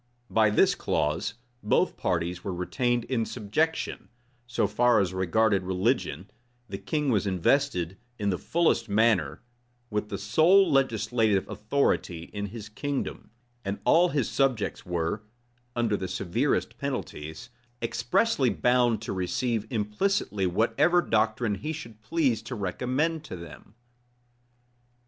[0.31, 4.09] By this clause, both parties were retained in subjection:
[4.47, 6.27] so far as regarded religion,
[6.67, 9.43] the king was invested, in the fullest manner,
[9.91, 13.29] with the sole legislative authority in his kingdom;
[13.63, 15.21] and all his subjects were,
[15.75, 22.55] under the severest penalties, expressly bound to receive implicitly whatever doctrine he should please to
[22.55, 23.75] recommend to them.